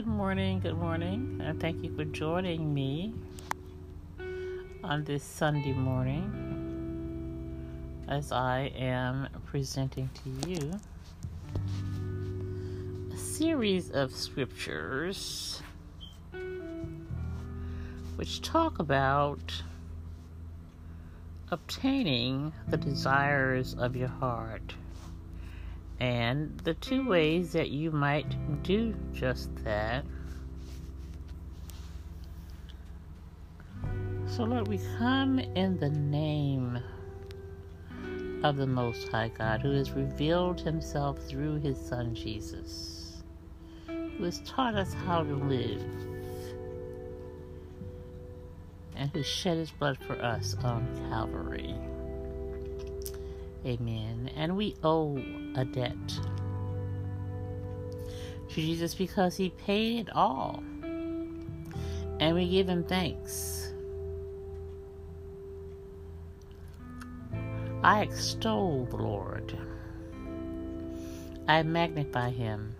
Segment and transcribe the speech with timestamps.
[0.00, 3.12] Good morning, good morning, and thank you for joining me
[4.82, 6.24] on this Sunday morning
[8.08, 10.80] as I am presenting to you
[13.12, 15.60] a series of scriptures
[18.16, 19.62] which talk about
[21.50, 24.72] obtaining the desires of your heart
[26.00, 27.08] and the two hmm.
[27.08, 30.04] ways that you might do just that.
[34.26, 36.78] So, Lord, we come in the name
[38.42, 43.22] of the Most High God, who has revealed himself through his Son Jesus,
[43.86, 45.82] who has taught us how to live,
[48.96, 51.74] and who shed his blood for us on Calvary.
[53.66, 54.30] Amen.
[54.36, 55.16] And we owe
[55.54, 55.96] a debt
[58.48, 60.62] to Jesus because he paid it all.
[62.20, 63.72] And we give him thanks.
[67.82, 69.56] I extol the Lord.
[71.48, 72.74] I magnify him.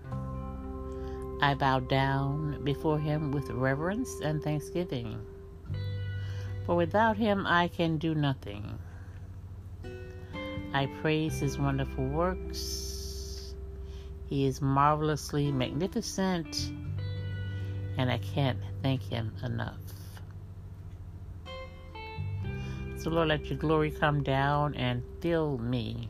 [1.43, 5.19] I bow down before him with reverence and thanksgiving.
[6.67, 8.79] For without him I can do nothing.
[10.73, 13.55] I praise his wonderful works.
[14.27, 16.73] He is marvelously magnificent,
[17.99, 19.81] and I can't thank him enough.
[22.99, 26.09] So, Lord, let your glory come down and fill me.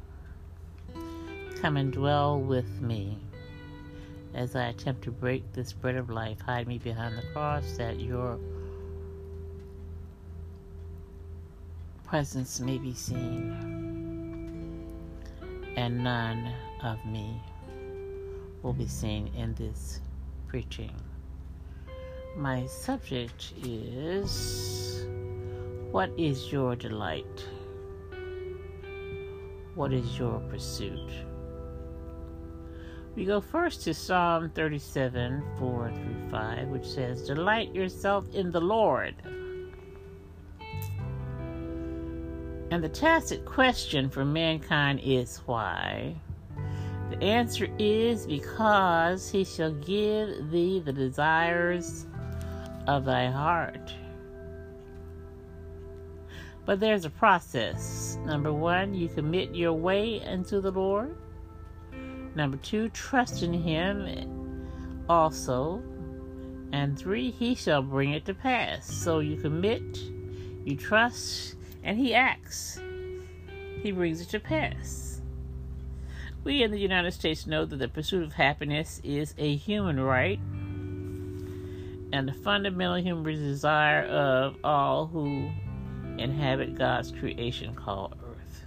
[1.63, 3.17] Come and dwell with me
[4.35, 6.41] as I attempt to break this bread of life.
[6.41, 8.39] Hide me behind the cross that your
[12.05, 13.80] presence may be seen
[15.77, 17.41] and none of me
[18.63, 20.01] will be seen in this
[20.49, 20.95] preaching.
[22.37, 25.07] My subject is
[25.91, 27.45] What is your delight?
[29.75, 31.11] What is your pursuit?
[33.17, 38.61] We go first to Psalm 37 4 through 5, which says, Delight yourself in the
[38.61, 39.17] Lord
[42.71, 46.15] And the tacit question for mankind is why?
[47.11, 52.07] The answer is because he shall give thee the desires
[52.87, 53.93] of thy heart.
[56.65, 58.17] But there's a process.
[58.25, 61.17] Number one, you commit your way unto the Lord.
[62.37, 64.65] Number two, trust in him
[65.09, 65.83] also.
[66.71, 68.87] And three, he shall bring it to pass.
[68.87, 69.99] So you commit,
[70.65, 72.81] you trust, and he acts.
[73.83, 75.21] He brings it to pass.
[76.43, 80.41] We in the United States know that the pursuit of happiness is a human right
[82.13, 85.51] and the fundamental human desire of all who
[86.19, 88.65] inhabit God's creation called earth.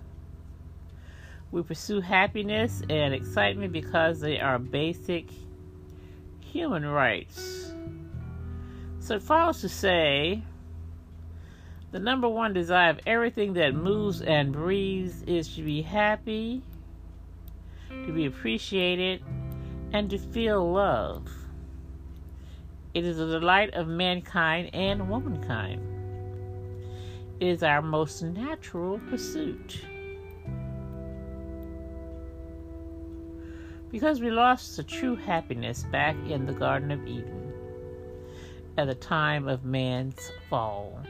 [1.52, 5.26] We pursue happiness and excitement because they are basic
[6.40, 7.74] human rights.
[9.00, 10.44] So it follows to say
[11.94, 16.64] the number one desire of everything that moves and breathes is to be happy,
[17.88, 19.24] to be appreciated,
[19.94, 21.30] and to feel love.
[22.96, 25.82] It is the delight of mankind and womankind.
[27.40, 29.80] It is our most natural pursuit.
[33.92, 37.43] Because we lost the true happiness back in the Garden of Eden
[38.78, 41.02] at the time of man's fall.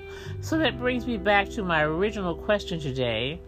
[0.42, 3.40] So that brings me back to my original question today.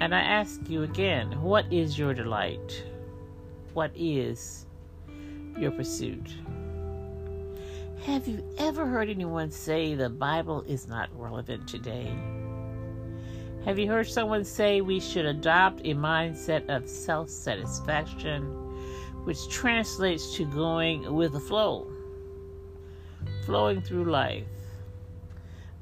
[0.00, 2.84] And I ask you again what is your delight?
[3.74, 4.66] What is
[5.56, 6.34] your pursuit?
[8.04, 12.12] Have you ever heard anyone say the Bible is not relevant today?
[13.64, 18.42] Have you heard someone say we should adopt a mindset of self satisfaction,
[19.22, 21.86] which translates to going with the flow?
[23.44, 24.44] Flowing through life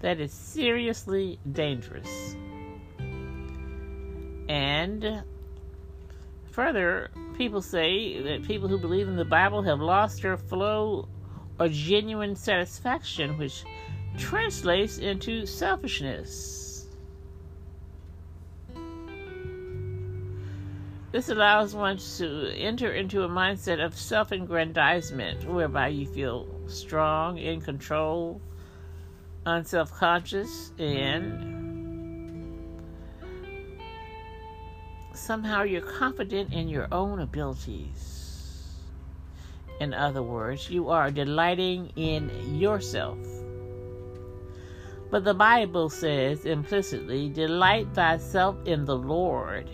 [0.01, 2.37] that is seriously dangerous.
[4.49, 5.23] And
[6.51, 11.09] further, people say that people who believe in the Bible have lost their flow
[11.59, 13.65] or genuine satisfaction, which
[14.19, 16.60] translates into selfishness.
[21.12, 27.37] This allows one to enter into a mindset of self aggrandizement, whereby you feel strong,
[27.37, 28.41] in control,
[29.45, 31.61] unself conscious, and
[35.12, 38.77] somehow you're confident in your own abilities.
[39.81, 43.19] In other words, you are delighting in yourself.
[45.11, 49.69] But the Bible says implicitly, Delight thyself in the Lord.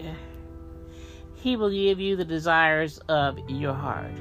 [1.46, 4.18] He will give you the desires of your heart.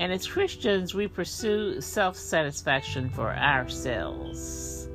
[0.00, 4.88] And as Christians, we pursue self satisfaction for ourselves.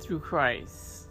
[0.00, 1.08] Through Christ.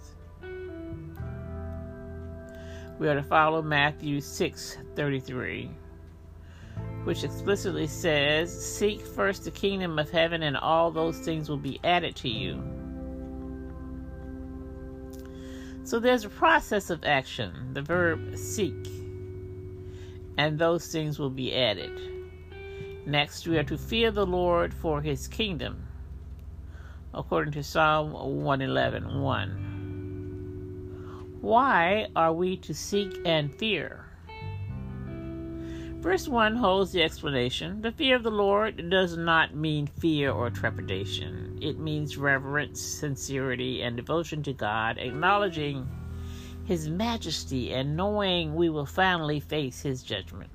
[3.00, 5.72] we are to follow Matthew 6:33,
[7.04, 11.80] which explicitly says, "Seek first the kingdom of heaven and all those things will be
[11.84, 12.62] added to you."
[15.84, 18.88] So there's a process of action, the verb seek,
[20.38, 21.92] and those things will be added.
[23.06, 25.84] Next, we are to fear the Lord for his kingdom,
[27.14, 29.74] according to Psalm 111 1.
[31.42, 34.03] Why are we to seek and fear?
[36.04, 37.82] Verse 1 holds the explanation.
[37.82, 43.82] The fear of the Lord does not mean fear or trepidation, it means reverence, sincerity,
[43.82, 45.88] and devotion to God, acknowledging
[46.66, 50.50] His majesty and knowing we will finally face His judgment.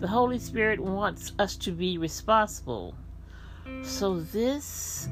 [0.00, 2.94] The Holy Spirit wants us to be responsible.
[3.82, 5.06] So, this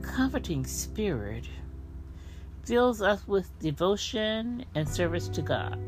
[0.00, 1.50] comforting spirit
[2.64, 5.78] fills us with devotion and service to God.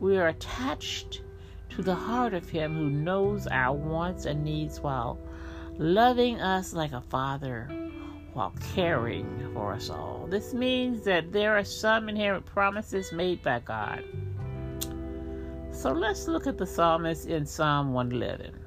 [0.00, 1.22] We are attached
[1.70, 5.18] to the heart of Him who knows our wants and needs while
[5.78, 7.68] loving us like a father
[8.32, 10.26] while caring for us all.
[10.28, 14.02] This means that there are some inherent promises made by God.
[15.70, 18.58] So let's look at the psalmist in Psalm 111.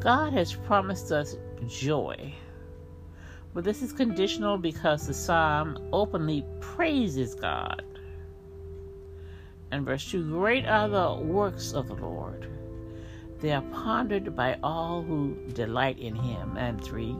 [0.00, 2.34] God has promised us joy
[3.56, 7.82] but this is conditional because the psalm openly praises God.
[9.70, 12.48] And verse 2 Great are the works of the Lord,
[13.40, 16.56] they are pondered by all who delight in him.
[16.56, 17.16] And 3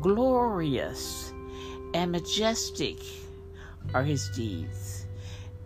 [0.00, 1.32] Glorious
[1.92, 2.98] and majestic
[3.92, 5.06] are his deeds,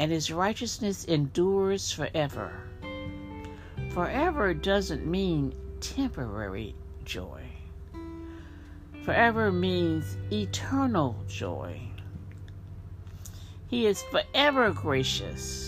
[0.00, 2.52] and his righteousness endures forever.
[3.90, 6.74] Forever doesn't mean temporary
[7.04, 7.42] joy.
[9.04, 11.80] Forever means eternal joy.
[13.68, 15.67] He is forever gracious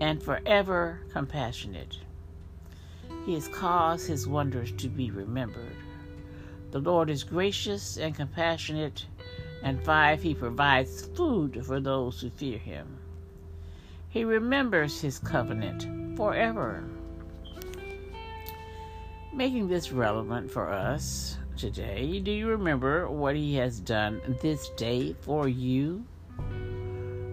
[0.00, 1.98] and forever compassionate.
[3.26, 5.76] He has caused his wonders to be remembered.
[6.70, 9.06] The Lord is gracious and compassionate.
[9.62, 12.86] And five, he provides food for those who fear him.
[14.10, 16.84] He remembers his covenant forever.
[19.32, 22.20] Making this relevant for us, today.
[22.20, 26.04] Do you remember what He has done this day for you?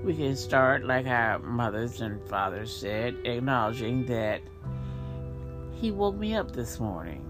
[0.03, 4.41] We can start, like our mothers and fathers said, acknowledging that
[5.73, 7.25] He woke me up this morning.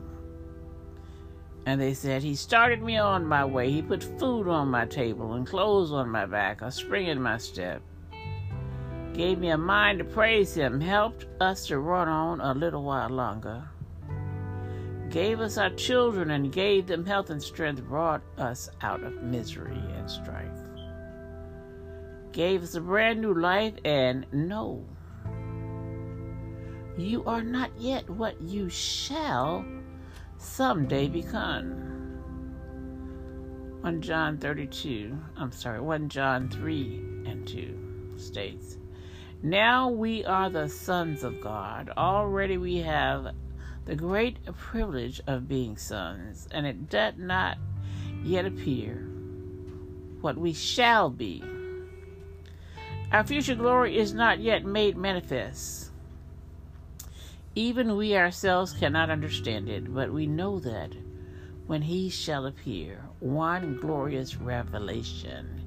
[1.66, 3.72] And they said, He started me on my way.
[3.72, 7.38] He put food on my table and clothes on my back, a spring in my
[7.38, 7.82] step.
[9.14, 13.10] Gave me a mind to praise Him, helped us to run on a little while
[13.10, 13.68] longer
[15.12, 19.84] gave us our children and gave them health and strength, brought us out of misery
[19.98, 20.61] and strife,
[22.32, 24.86] gave us a brand new life, and no,
[26.98, 29.66] you are not yet what you shall
[30.38, 31.92] someday become.
[33.82, 38.78] 1 John 32, I'm sorry, 1 John 3 and 2 states,
[39.42, 41.90] Now we are the sons of God.
[41.98, 43.34] Already we have
[43.86, 47.58] the great privilege of being sons, and it doth not
[48.24, 49.08] yet appear
[50.22, 51.44] what we shall be.
[53.12, 55.92] Our future glory is not yet made manifest.
[57.56, 60.94] Even we ourselves cannot understand it, but we know that
[61.68, 65.62] when he shall appear, one glorious revelation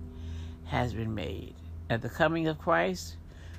[0.65, 1.55] has been made.
[1.91, 3.17] At the coming of Christ,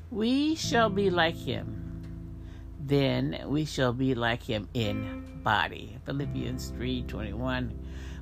[0.10, 1.86] we shall be like him
[2.86, 5.98] then we shall be like him in body.
[6.06, 7.72] Philippians 3:21.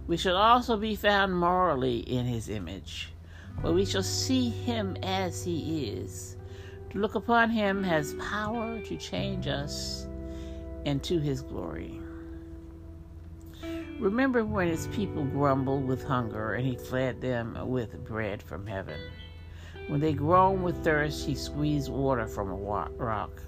[0.07, 3.12] We shall also be found morally in his image,
[3.61, 6.37] but we shall see him as he is.
[6.91, 10.07] To look upon him has power to change us
[10.85, 11.99] into his glory.
[13.99, 18.99] Remember when his people grumbled with hunger and he fed them with bread from heaven.
[19.87, 23.41] When they groaned with thirst, he squeezed water from a rock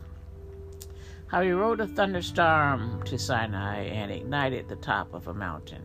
[1.28, 5.82] how he rode a thunderstorm to Sinai and ignited the top of a mountain,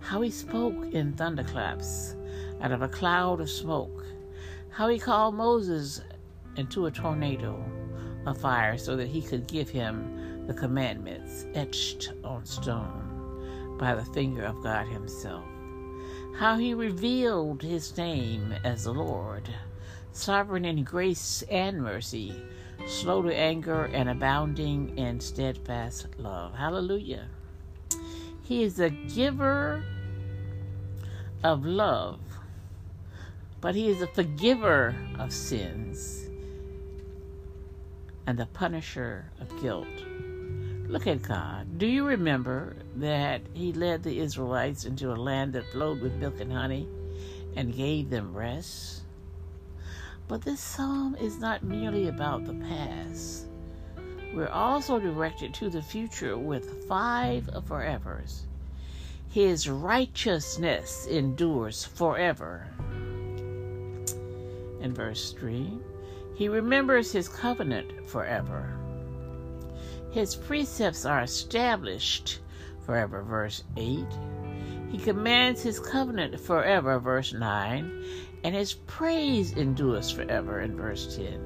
[0.00, 2.16] how he spoke in thunderclaps
[2.64, 4.04] out of a cloud of smoke.
[4.70, 6.00] How he called Moses
[6.56, 7.62] into a tornado
[8.26, 14.04] of fire so that he could give him the commandments etched on stone by the
[14.04, 15.44] finger of God Himself.
[16.38, 19.48] How he revealed His name as the Lord,
[20.12, 22.34] sovereign in grace and mercy,
[22.86, 26.54] slow to anger and abounding in steadfast love.
[26.54, 27.28] Hallelujah.
[28.42, 29.84] He is a giver
[31.42, 32.20] of love,
[33.64, 36.28] but He is a forgiver of sins
[38.26, 39.88] and the punisher of guilt.
[40.86, 41.78] Look at God.
[41.78, 46.40] Do you remember that He led the Israelites into a land that flowed with milk
[46.40, 46.86] and honey
[47.56, 49.04] and gave them rest?
[50.28, 53.46] But this psalm is not merely about the past.
[54.34, 58.40] We're also directed to the future with five forevers.
[59.30, 62.68] His righteousness endures forever.
[64.84, 65.78] In verse 3,
[66.34, 68.76] he remembers his covenant forever.
[70.10, 72.40] His precepts are established
[72.84, 74.04] forever, verse 8.
[74.90, 78.04] He commands his covenant forever, verse 9.
[78.44, 81.40] And his praise endures forever, in verse 10.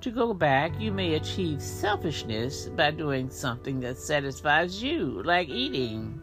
[0.00, 6.18] To go back, you may achieve selfishness by doing something that satisfies you, like eating,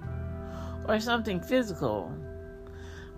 [0.87, 2.11] or something physical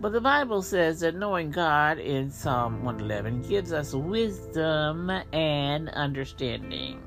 [0.01, 7.01] but the Bible says that knowing God in Psalm 111 gives us wisdom and understanding.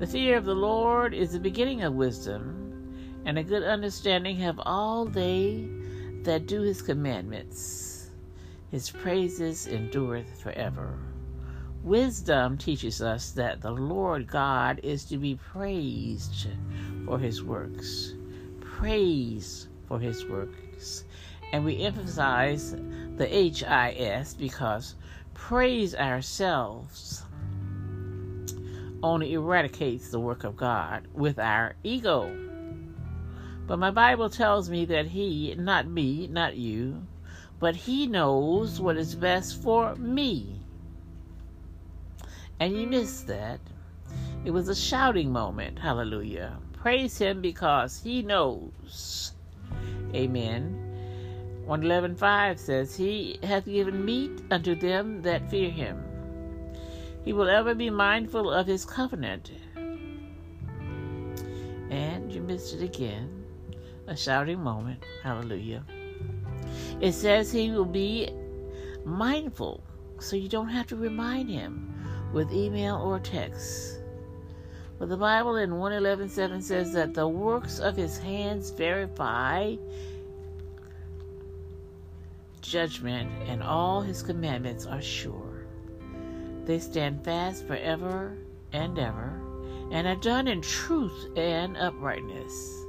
[0.00, 4.60] The fear of the Lord is the beginning of wisdom, and a good understanding have
[4.66, 5.68] all they
[6.22, 8.10] that do his commandments.
[8.72, 10.98] His praises endureth forever.
[11.84, 16.48] Wisdom teaches us that the Lord God is to be praised
[17.04, 18.14] for his works.
[18.60, 21.04] Praise for his works
[21.56, 22.76] and we emphasize
[23.16, 24.94] the HIS because
[25.32, 27.22] praise ourselves
[29.02, 32.30] only eradicates the work of God with our ego.
[33.66, 37.06] But my Bible tells me that He, not me, not you,
[37.58, 40.60] but He knows what is best for me.
[42.60, 43.60] And you missed that.
[44.44, 45.78] It was a shouting moment.
[45.78, 46.58] Hallelujah.
[46.74, 49.32] Praise Him because He knows.
[50.14, 50.85] Amen.
[51.68, 56.02] 111.5 says, He hath given meat unto them that fear him.
[57.24, 59.50] He will ever be mindful of his covenant.
[61.90, 63.44] And you missed it again.
[64.06, 65.04] A shouting moment.
[65.24, 65.84] Hallelujah.
[67.00, 68.30] It says he will be
[69.04, 69.82] mindful,
[70.20, 71.92] so you don't have to remind him
[72.32, 74.00] with email or text.
[74.98, 79.74] But the Bible in 111.7 says that the works of his hands verify
[82.66, 85.66] judgment and all his commandments are sure.
[86.64, 88.36] They stand fast forever
[88.72, 89.40] and ever,
[89.92, 92.84] and are done in truth and uprightness.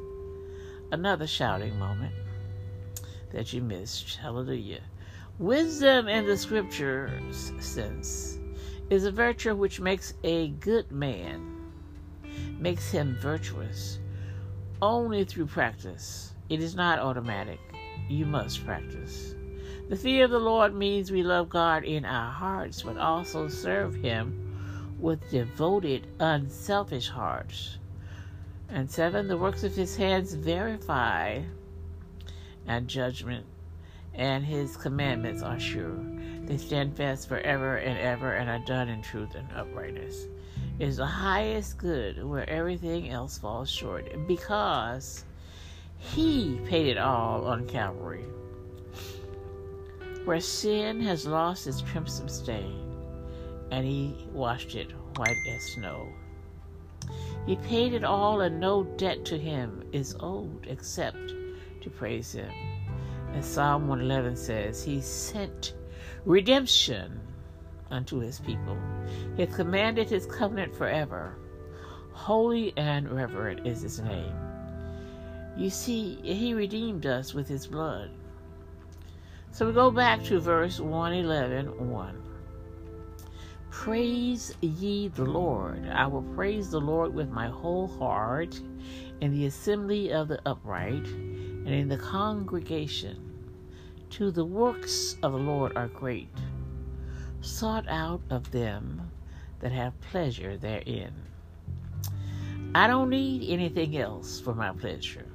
[0.92, 2.14] Another shouting moment
[3.32, 4.16] that you missed.
[4.16, 4.82] Hallelujah.
[5.38, 8.40] Wisdom in the scriptures sense
[8.90, 11.72] is a virtue which makes a good man,
[12.58, 14.00] makes him virtuous
[14.82, 16.34] only through practice.
[16.50, 17.60] It is not automatic.
[18.10, 19.36] You must practice.
[19.90, 23.96] The fear of the Lord means we love God in our hearts, but also serve
[23.96, 27.78] Him with devoted, unselfish hearts.
[28.68, 31.42] And seven, the works of His hands verify
[32.68, 33.46] and judgment,
[34.14, 36.04] and His commandments are sure.
[36.42, 40.26] They stand fast forever and ever and are done in truth and uprightness.
[40.80, 45.24] It is the highest good where everything else falls short because
[45.98, 48.26] He paid it all on Calvary
[50.28, 52.94] where sin has lost its crimson stain,
[53.72, 56.06] and he washed it white as snow.
[57.46, 61.34] He paid it all, and no debt to him is owed except
[61.82, 62.52] to praise him.
[63.32, 65.76] And Psalm 111 says, He sent
[66.26, 67.22] redemption
[67.90, 68.78] unto his people.
[69.38, 71.38] He hath commanded his covenant forever.
[72.12, 74.36] Holy and reverent is his name.
[75.56, 78.12] You see, he redeemed us with his blood.
[79.58, 82.22] So we go back to verse 111 1.
[83.72, 85.90] Praise ye the Lord.
[85.90, 88.62] I will praise the Lord with my whole heart
[89.20, 93.18] in the assembly of the upright and in the congregation.
[94.12, 96.38] To the works of the Lord are great,
[97.42, 99.10] sought out of them
[99.62, 101.16] that have pleasure therein.
[102.76, 105.26] I don't need anything else for my pleasure.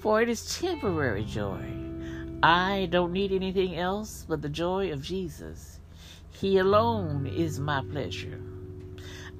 [0.00, 1.85] for it is temporary joy.
[2.42, 5.80] I don't need anything else but the joy of Jesus.
[6.30, 8.40] He alone is my pleasure.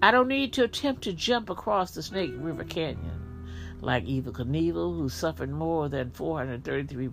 [0.03, 3.50] I don't need to attempt to jump across the Snake River Canyon
[3.81, 7.11] like Evel Knievel, who suffered more than 433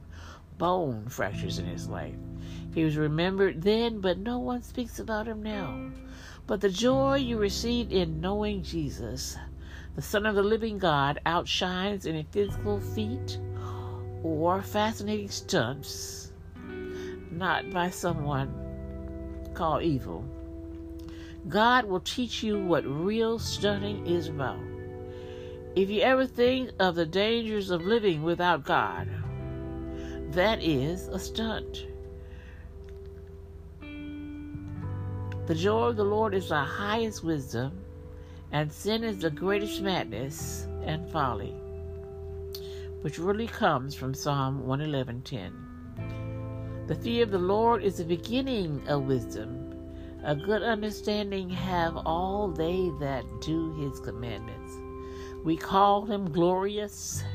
[0.58, 2.16] bone fractures in his life.
[2.74, 5.92] He was remembered then, but no one speaks about him now.
[6.48, 9.38] But the joy you receive in knowing Jesus,
[9.96, 13.38] the Son of the living God, outshines any physical feat
[14.24, 16.32] or fascinating stunts,
[17.32, 18.52] not by someone
[19.54, 20.26] called evil.
[21.50, 24.60] God will teach you what real stunning is about.
[25.76, 29.10] If you ever think of the dangers of living without God,
[30.32, 31.86] that is a stunt.
[35.46, 37.74] The joy of the Lord is the highest wisdom,
[38.52, 41.54] and sin is the greatest madness and folly,
[43.04, 46.88] which really comes from Psalm 111:10.
[46.88, 49.76] The fear of the Lord is the beginning of wisdom.
[50.24, 54.78] A good understanding have all they that do his commandments.
[55.44, 57.26] We call him glorious,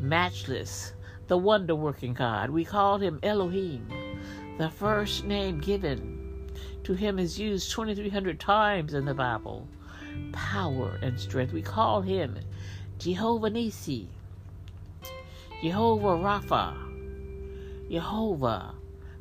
[0.00, 0.94] matchless,
[1.28, 2.50] the wonder working God.
[2.50, 3.86] We call him Elohim.
[4.58, 6.50] The first name given
[6.82, 9.68] to him is used 2,300 times in the Bible.
[10.32, 11.52] Power and strength.
[11.52, 12.40] We call him
[12.98, 14.08] Jehovah Nisi,
[15.64, 16.74] Jehovah Rapha,
[17.90, 18.74] Jehovah,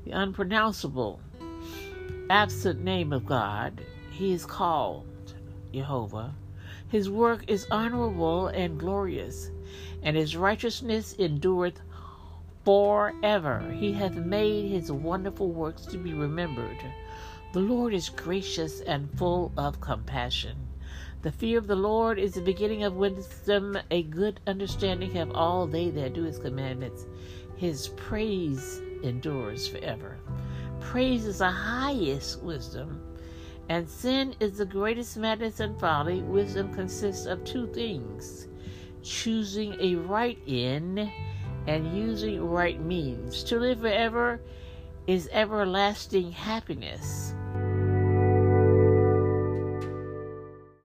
[0.04, 1.22] the unpronounceable,
[2.30, 3.82] absent name of God.
[4.12, 5.06] He is called
[5.74, 6.36] Jehovah.
[6.90, 9.52] His work is honorable and glorious,
[10.02, 11.80] and his righteousness endureth
[12.66, 13.62] forever.
[13.80, 16.84] He hath made his wonderful works to be remembered.
[17.54, 20.58] The Lord is gracious and full of compassion.
[21.24, 23.78] The fear of the Lord is the beginning of wisdom.
[23.92, 27.06] A good understanding have all they that do his commandments.
[27.56, 30.18] His praise endures forever.
[30.82, 33.02] Praise is the highest wisdom,
[33.70, 36.22] and sin is the greatest madness and folly.
[36.24, 38.50] Wisdom consists of two things
[39.02, 41.10] choosing a right end
[41.68, 43.46] and using right means.
[43.46, 44.42] To live forever
[45.08, 47.34] is everlasting happiness.